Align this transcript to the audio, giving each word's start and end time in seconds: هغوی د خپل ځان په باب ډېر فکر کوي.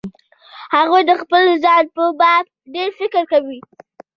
هغوی 0.75 1.01
د 1.05 1.11
خپل 1.21 1.43
ځان 1.63 1.83
په 1.95 2.03
باب 2.19 2.43
ډېر 2.73 2.89
فکر 2.99 3.23
کوي. 3.31 3.59